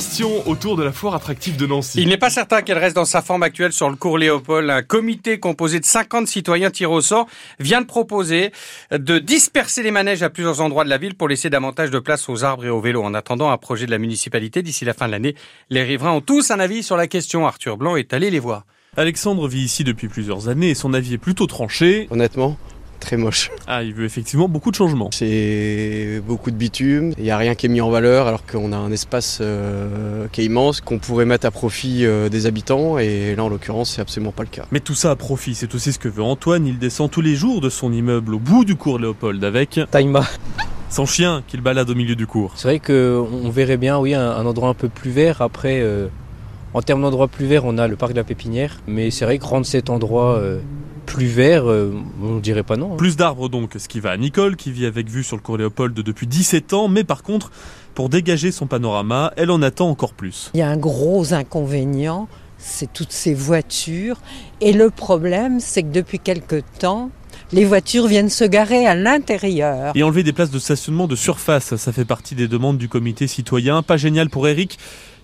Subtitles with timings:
[0.00, 2.00] question autour de la foire attractive de Nancy.
[2.00, 4.70] Il n'est pas certain qu'elle reste dans sa forme actuelle sur le cours Léopold.
[4.70, 7.26] Un comité composé de 50 citoyens tirés au sort
[7.58, 8.50] vient de proposer
[8.90, 12.30] de disperser les manèges à plusieurs endroits de la ville pour laisser davantage de place
[12.30, 13.02] aux arbres et aux vélos.
[13.02, 15.34] En attendant un projet de la municipalité d'ici la fin de l'année,
[15.68, 17.46] les riverains ont tous un avis sur la question.
[17.46, 18.64] Arthur Blanc est allé les voir.
[18.96, 22.08] Alexandre vit ici depuis plusieurs années et son avis est plutôt tranché.
[22.10, 22.56] Honnêtement,
[23.00, 23.50] très moche.
[23.66, 25.10] Ah, il veut effectivement beaucoup de changements.
[25.12, 28.72] C'est beaucoup de bitume, il n'y a rien qui est mis en valeur alors qu'on
[28.72, 32.98] a un espace euh, qui est immense, qu'on pourrait mettre à profit euh, des habitants
[32.98, 34.66] et là en l'occurrence c'est absolument pas le cas.
[34.70, 36.66] Mais tout ça à profit, c'est aussi ce que veut Antoine.
[36.66, 40.24] Il descend tous les jours de son immeuble au bout du cours Léopold avec Taïma.
[40.90, 42.52] son chien qu'il balade au milieu du cours.
[42.56, 45.40] C'est vrai qu'on verrait bien, oui, un, un endroit un peu plus vert.
[45.40, 46.08] Après, euh,
[46.74, 48.80] en termes d'endroit plus vert, on a le parc de la Pépinière.
[48.86, 50.58] Mais c'est vrai que rendre cet endroit euh,
[51.10, 51.92] plus vert, euh,
[52.22, 52.94] on dirait pas non.
[52.94, 52.96] hein.
[52.96, 55.56] Plus d'arbres donc, ce qui va à Nicole qui vit avec vue sur le cours
[55.58, 57.50] Léopold depuis 17 ans, mais par contre,
[57.94, 60.50] pour dégager son panorama, elle en attend encore plus.
[60.54, 62.28] Il y a un gros inconvénient,
[62.58, 64.18] c'est toutes ces voitures.
[64.60, 67.10] Et le problème, c'est que depuis quelque temps,
[67.52, 69.92] les voitures viennent se garer à l'intérieur.
[69.96, 73.26] Et enlever des places de stationnement de surface, ça fait partie des demandes du comité
[73.26, 73.82] citoyen.
[73.82, 74.78] Pas génial pour Eric,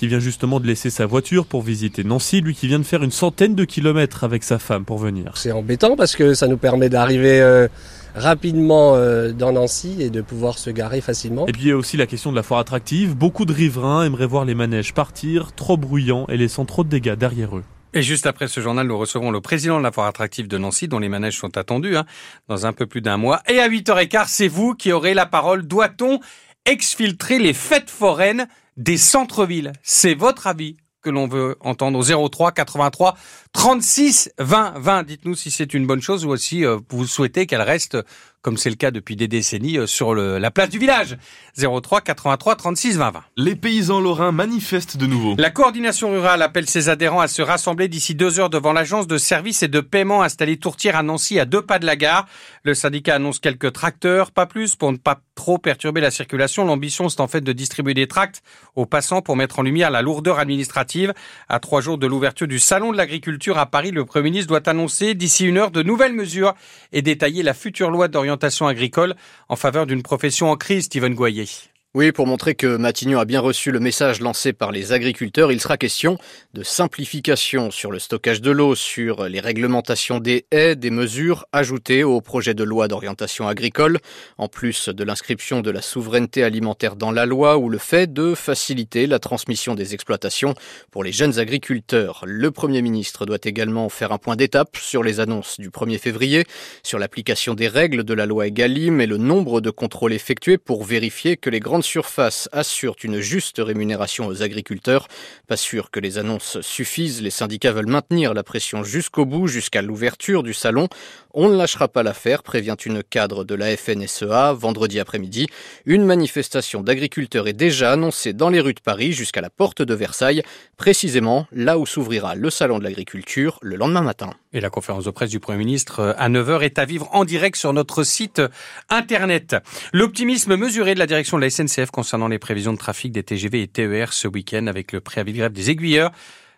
[0.00, 3.02] qui vient justement de laisser sa voiture pour visiter Nancy, lui qui vient de faire
[3.02, 5.32] une centaine de kilomètres avec sa femme pour venir.
[5.34, 7.68] C'est embêtant parce que ça nous permet d'arriver euh,
[8.14, 11.46] rapidement euh, dans Nancy et de pouvoir se garer facilement.
[11.48, 13.14] Et puis il y a aussi la question de la foire attractive.
[13.14, 17.12] Beaucoup de riverains aimeraient voir les manèges partir, trop bruyants et laissant trop de dégâts
[17.12, 17.64] derrière eux.
[17.92, 20.88] Et juste après ce journal, nous recevrons le président de la foire attractive de Nancy,
[20.88, 22.06] dont les manèges sont attendus hein,
[22.48, 23.42] dans un peu plus d'un mois.
[23.50, 25.66] Et à 8h15, c'est vous qui aurez la parole.
[25.66, 26.20] Doit-on
[26.64, 28.46] exfiltrer les fêtes foraines
[28.80, 33.16] des centres-villes C'est votre avis que l'on veut entendre au 03 83
[33.52, 35.02] 36 20 20.
[35.04, 37.98] Dites-nous si c'est une bonne chose ou aussi euh, vous souhaitez qu'elle reste,
[38.42, 41.18] comme c'est le cas depuis des décennies, euh, sur le- la place du village.
[41.58, 43.22] 03 83 36 20 20.
[43.36, 45.34] Les paysans lorrains manifestent de nouveau.
[45.36, 49.18] La coordination rurale appelle ses adhérents à se rassembler d'ici deux heures devant l'agence de
[49.18, 52.26] services et de paiement installée Tourtière à Nancy à deux pas de la gare.
[52.62, 56.64] Le syndicat annonce quelques tracteurs, pas plus, pour ne pas trop perturber la circulation.
[56.64, 58.42] L'ambition, c'est en fait de distribuer des tracts
[58.74, 61.12] aux passants pour mettre en lumière la lourdeur administrative.
[61.48, 64.66] À trois jours de l'ouverture du Salon de l'agriculture à Paris, le Premier ministre doit
[64.68, 66.54] annoncer d'ici une heure de nouvelles mesures
[66.92, 68.29] et détailler la future loi d'orientation
[68.66, 69.14] agricole
[69.48, 71.69] en faveur d'une profession en crise, Steven Goyer.
[71.92, 75.60] Oui, pour montrer que Matignon a bien reçu le message lancé par les agriculteurs, il
[75.60, 76.18] sera question
[76.54, 82.04] de simplification sur le stockage de l'eau, sur les réglementations des haies, des mesures ajoutées
[82.04, 83.98] au projet de loi d'orientation agricole,
[84.38, 88.36] en plus de l'inscription de la souveraineté alimentaire dans la loi ou le fait de
[88.36, 90.54] faciliter la transmission des exploitations
[90.92, 92.22] pour les jeunes agriculteurs.
[92.24, 96.44] Le Premier ministre doit également faire un point d'étape sur les annonces du 1er février,
[96.84, 100.84] sur l'application des règles de la loi Egalim et le nombre de contrôles effectués pour
[100.84, 105.08] vérifier que les grandes surfaces assurent une juste rémunération aux agriculteurs.
[105.46, 109.82] Pas sûr que les annonces suffisent, les syndicats veulent maintenir la pression jusqu'au bout, jusqu'à
[109.82, 110.88] l'ouverture du salon.
[111.32, 115.46] On ne lâchera pas l'affaire, prévient une cadre de la FNSEA vendredi après-midi.
[115.86, 119.94] Une manifestation d'agriculteurs est déjà annoncée dans les rues de Paris jusqu'à la porte de
[119.94, 120.42] Versailles,
[120.76, 124.30] précisément là où s'ouvrira le salon de l'agriculture le lendemain matin.
[124.52, 127.24] Et la conférence de presse du Premier ministre euh, à 9h est à vivre en
[127.24, 128.48] direct sur notre site euh,
[128.88, 129.54] internet.
[129.92, 133.62] L'optimisme mesuré de la direction de la SNCF concernant les prévisions de trafic des TGV
[133.62, 136.10] et TER ce week-end avec le préavis grève des aiguilleurs.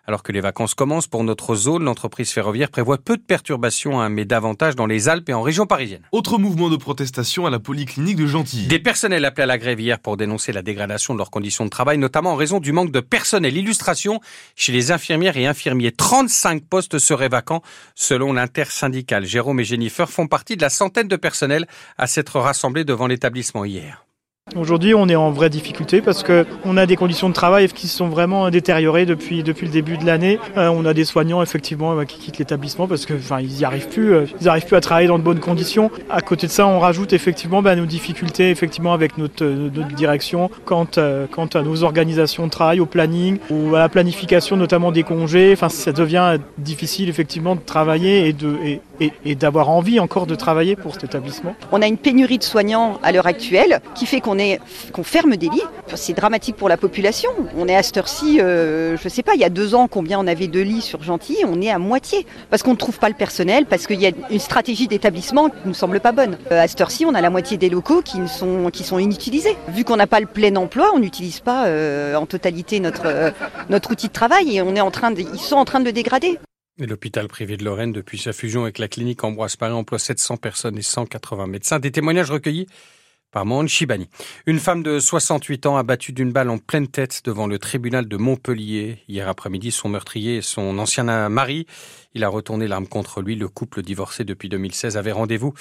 [0.05, 4.09] Alors que les vacances commencent pour notre zone, l'entreprise ferroviaire prévoit peu de perturbations, hein,
[4.09, 6.01] mais davantage dans les Alpes et en région parisienne.
[6.11, 8.67] Autre mouvement de protestation à la polyclinique de Gentilly.
[8.67, 11.69] Des personnels appelés à la grève hier pour dénoncer la dégradation de leurs conditions de
[11.69, 13.55] travail, notamment en raison du manque de personnel.
[13.55, 14.19] Illustration,
[14.57, 17.61] chez les infirmières et infirmiers, 35 postes seraient vacants
[17.95, 19.25] selon l'intersyndicale.
[19.25, 21.65] Jérôme et Jennifer font partie de la centaine de personnels
[21.97, 24.05] à s'être rassemblés devant l'établissement hier.
[24.55, 27.87] Aujourd'hui, on est en vraie difficulté parce que on a des conditions de travail qui
[27.87, 30.37] sont vraiment détériorées depuis depuis le début de l'année.
[30.57, 33.65] Euh, on a des soignants effectivement euh, qui quittent l'établissement parce que enfin ils y
[33.65, 35.89] arrivent plus, euh, ils arrivent plus à travailler dans de bonnes conditions.
[36.09, 39.45] À côté de ça, on rajoute effectivement bah, nos difficultés effectivement avec notre,
[39.95, 45.03] direction quant à nos organisations de travail, au planning ou à la planification notamment des
[45.03, 45.51] congés.
[45.53, 48.35] Enfin, ça devient difficile effectivement de travailler
[48.99, 51.55] et, et d'avoir envie encore de travailler pour cet établissement.
[51.71, 54.42] On a une pénurie de soignants à l'heure actuelle qui fait qu'on est
[54.91, 55.61] qu'on ferme des lits.
[55.95, 57.29] C'est dramatique pour la population.
[57.57, 60.19] On est à cette heure-ci, euh, je sais pas, il y a deux ans, combien
[60.19, 63.09] on avait de lits sur Gentilly On est à moitié parce qu'on ne trouve pas
[63.09, 66.37] le personnel, parce qu'il y a une stratégie d'établissement qui nous semble pas bonne.
[66.51, 69.55] Euh, à cette heure-ci, on a la moitié des locaux qui ne sont inutilisés.
[69.69, 74.07] Vu qu'on n'a pas le plein emploi, on n'utilise pas euh, en totalité notre outil
[74.07, 76.39] de travail et on est en train ils sont en train de le dégrader.
[76.79, 80.77] L'hôpital privé de Lorraine, depuis sa fusion avec la clinique Ambroise Paré, emploie 700 personnes
[80.77, 81.79] et 180 médecins.
[81.79, 82.67] Des témoignages recueillis
[83.33, 83.65] par Mohan.
[84.45, 88.15] Une femme de 68 ans abattue d'une balle en pleine tête devant le tribunal de
[88.15, 88.99] Montpellier.
[89.09, 91.65] Hier après-midi, son meurtrier et son ancien mari,
[92.13, 93.35] il a retourné l'arme contre lui.
[93.35, 95.53] Le couple divorcé depuis 2016 avait rendez-vous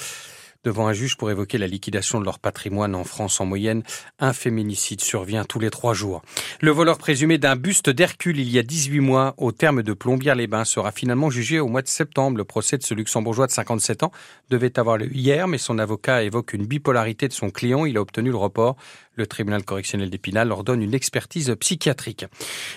[0.65, 3.41] devant un juge pour évoquer la liquidation de leur patrimoine en France.
[3.41, 3.83] En moyenne,
[4.19, 6.23] un féminicide survient tous les trois jours.
[6.61, 10.65] Le voleur présumé d'un buste d'Hercule il y a 18 mois au terme de Plombières-les-Bains
[10.65, 12.39] sera finalement jugé au mois de septembre.
[12.39, 14.13] Le procès de ce luxembourgeois de 57 ans
[14.51, 17.85] devait avoir lieu hier, mais son avocat évoque une bipolarité de son client.
[17.85, 18.77] Il a obtenu le report.
[19.15, 22.25] Le tribunal correctionnel d'Épinal ordonne une expertise psychiatrique.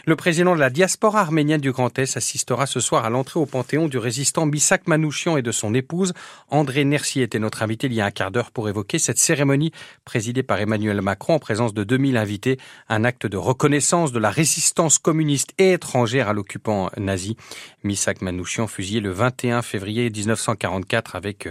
[0.06, 3.46] Le président de la diaspora arménienne du Grand Est assistera ce soir à l'entrée au
[3.46, 6.14] Panthéon du résistant Missak Manouchian et de son épouse.
[6.50, 9.72] André Nercier était notre invité il y a un quart d'heure pour évoquer cette cérémonie
[10.04, 12.58] présidée par Emmanuel Macron en présence de 2000 invités.
[12.90, 17.38] Un acte de reconnaissance de la résistance communiste et étrangère à l'occupant nazi.
[17.86, 21.48] Missak Manouchian fusillé le 21 février 1944 avec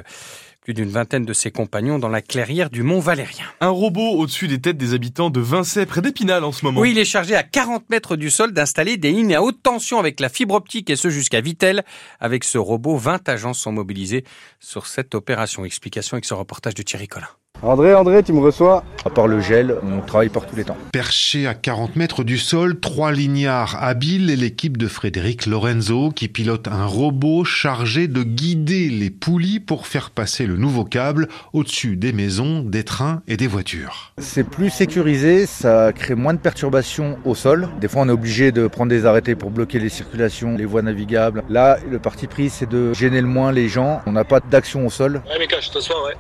[0.65, 3.45] plus d'une vingtaine de ses compagnons dans la clairière du Mont Valérien.
[3.61, 6.81] Un robot au-dessus des têtes des habitants de Vincey, près d'Épinal en ce moment.
[6.81, 9.99] Oui, il est chargé à 40 mètres du sol d'installer des lignes à haute tension
[9.99, 11.85] avec la fibre optique et ce jusqu'à Vitel.
[12.19, 14.25] Avec ce robot, 20 agents sont mobilisés
[14.59, 15.67] sur cette opération.
[15.67, 17.29] Explication avec ce reportage de Thierry Collin.
[17.63, 20.77] André, André, tu me reçois À part le gel, on travaille par tous les temps.
[20.93, 26.29] Perché à 40 mètres du sol, trois lignards habiles et l'équipe de Frédéric Lorenzo qui
[26.29, 31.97] pilote un robot chargé de guider les poulies pour faire passer le nouveau câble au-dessus
[31.97, 34.13] des maisons, des trains et des voitures.
[34.19, 37.69] C'est plus sécurisé, ça crée moins de perturbations au sol.
[37.81, 40.83] Des fois, on est obligé de prendre des arrêtés pour bloquer les circulations, les voies
[40.83, 41.43] navigables.
[41.49, 44.03] Là, le parti pris, c'est de gêner le moins les gens.
[44.05, 45.23] On n'a pas d'action au sol.
[45.31, 46.15] Ouais, Mika, je te ouais.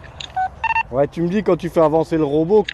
[0.90, 2.64] Ouais, tu me dis quand tu fais avancer le robot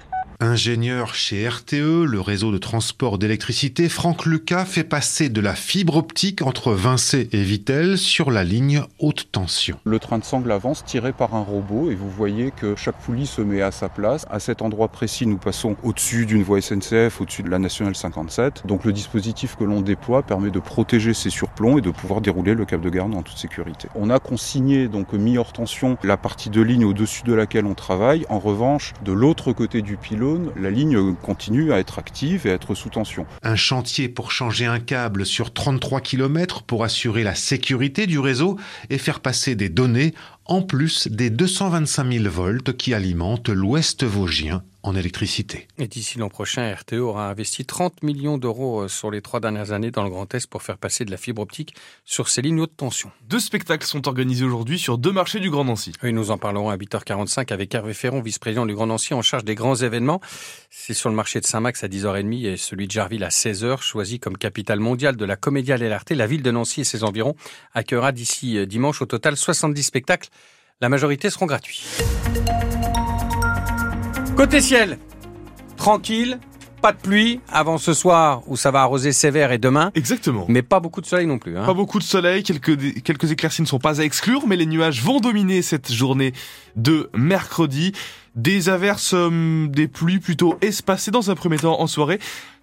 [0.43, 5.97] Ingénieur chez RTE, le réseau de transport d'électricité, Franck Lucas fait passer de la fibre
[5.97, 9.77] optique entre Vincey et Vitel sur la ligne haute tension.
[9.85, 13.27] Le train de sangle avance tiré par un robot et vous voyez que chaque poulie
[13.27, 14.25] se met à sa place.
[14.31, 18.63] À cet endroit précis, nous passons au-dessus d'une voie SNCF, au-dessus de la nationale 57.
[18.67, 22.55] Donc le dispositif que l'on déploie permet de protéger ces surplombs et de pouvoir dérouler
[22.55, 23.89] le câble de garde en toute sécurité.
[23.95, 27.75] On a consigné donc mis hors tension la partie de ligne au-dessus de laquelle on
[27.75, 28.25] travaille.
[28.31, 29.99] En revanche, de l'autre côté du
[30.57, 33.27] la ligne continue à être active et à être sous tension.
[33.43, 38.59] Un chantier pour changer un câble sur 33 km pour assurer la sécurité du réseau
[38.91, 44.63] et faire passer des données en plus des 225 000 volts qui alimentent l'ouest vosgien
[44.83, 45.69] en électricité.
[45.79, 49.73] Et d'ici l'an prochain, RTE aura investi 30 millions d'euros euh, sur les trois dernières
[49.73, 51.75] années dans le Grand Est pour faire passer de la fibre optique
[52.05, 53.11] sur ces lignes haute tension.
[53.29, 55.93] Deux spectacles sont organisés aujourd'hui sur deux marchés du Grand Nancy.
[56.03, 59.45] Oui, nous en parlerons à 8h45 avec Hervé Ferron, vice-président du Grand Nancy en charge
[59.45, 60.21] des grands événements.
[60.71, 64.19] C'est sur le marché de Saint-Max à 10h30 et celui de Jarville à 16h, choisi
[64.19, 66.11] comme capitale mondiale de la comédie à l'LRT.
[66.11, 67.35] La ville de Nancy et ses environs
[67.75, 70.29] accueillera d'ici euh, dimanche au total 70 spectacles.
[70.81, 71.85] La majorité seront gratuits.
[74.41, 74.97] Côté ciel,
[75.77, 76.39] tranquille,
[76.81, 79.91] pas de pluie avant ce soir où ça va arroser sévère et demain.
[79.95, 80.47] Exactement.
[80.49, 81.59] Mais pas beaucoup de soleil non plus.
[81.59, 81.67] Hein.
[81.67, 85.03] Pas beaucoup de soleil, quelques, quelques éclaircies ne sont pas à exclure, mais les nuages
[85.03, 86.33] vont dominer cette journée
[86.75, 87.93] de mercredi.
[88.35, 92.19] Des averses, euh, des pluies plutôt espacées dans un premier temps en soirée.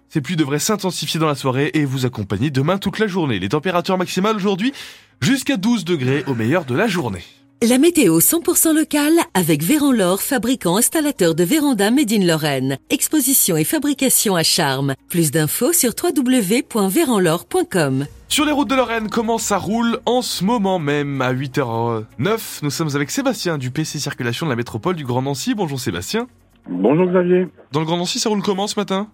[0.08, 3.38] Ces pluies devraient s'intensifier dans la soirée et vous accompagner demain toute la journée.
[3.38, 4.72] Les températures maximales aujourd'hui
[5.20, 7.22] jusqu'à 12 degrés au meilleur de la journée.
[7.66, 12.78] La météo 100% locale avec Véran fabricant installateur de véranda Made in Lorraine.
[12.88, 14.94] Exposition et fabrication à charme.
[15.10, 18.06] Plus d'infos sur www.véranlore.com.
[18.28, 22.70] Sur les routes de Lorraine, comment ça roule en ce moment même à 8h09 Nous
[22.70, 25.56] sommes avec Sébastien du PC Circulation de la métropole du Grand Nancy.
[25.56, 26.28] Bonjour Sébastien.
[26.70, 27.48] Bonjour Xavier.
[27.72, 29.08] Dans le Grand Nancy, ça roule comment ce matin?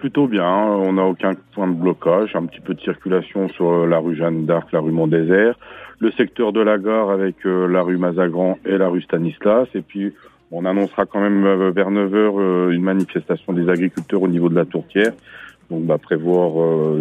[0.00, 3.98] Plutôt bien, on n'a aucun point de blocage, un petit peu de circulation sur la
[3.98, 5.54] rue Jeanne d'Arc, la rue Mont-Désert
[6.00, 9.68] le secteur de la gare avec euh, la rue Mazagran et la rue Stanislas.
[9.74, 10.12] Et puis,
[10.50, 14.56] on annoncera quand même euh, vers 9h euh, une manifestation des agriculteurs au niveau de
[14.56, 15.12] la tourtière.
[15.70, 16.96] Donc, bah, prévoir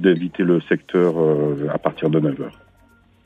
[0.00, 1.14] d'éviter le secteur
[1.72, 2.50] à partir de 9h.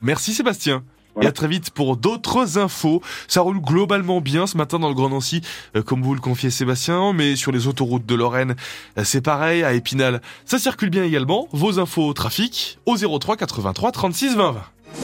[0.03, 0.83] Merci Sébastien.
[1.21, 3.01] Et à très vite pour d'autres infos.
[3.27, 5.41] Ça roule globalement bien ce matin dans le Grand Nancy,
[5.85, 8.55] comme vous le confiez Sébastien, mais sur les autoroutes de Lorraine,
[9.03, 11.47] c'est pareil, à Épinal, ça circule bien également.
[11.51, 14.61] Vos infos trafic au 03 83 36 20 20.